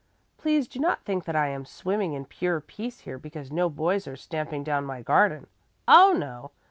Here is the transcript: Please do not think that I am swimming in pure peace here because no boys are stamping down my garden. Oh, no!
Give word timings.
Please 0.35 0.67
do 0.67 0.79
not 0.79 1.03
think 1.05 1.25
that 1.25 1.35
I 1.35 1.49
am 1.49 1.63
swimming 1.63 2.13
in 2.13 2.25
pure 2.25 2.59
peace 2.59 3.01
here 3.01 3.19
because 3.19 3.51
no 3.51 3.69
boys 3.69 4.07
are 4.07 4.15
stamping 4.15 4.63
down 4.63 4.83
my 4.83 5.03
garden. 5.03 5.45
Oh, 5.87 6.15
no! 6.17 6.49